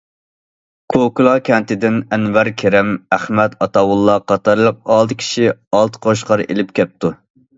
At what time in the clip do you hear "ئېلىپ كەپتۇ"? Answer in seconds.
6.47-7.13